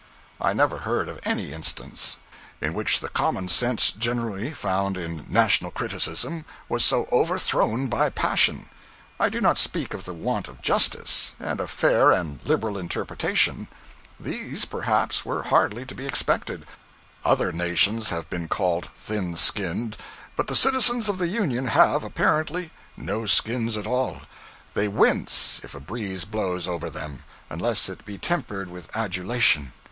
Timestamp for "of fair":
11.59-12.11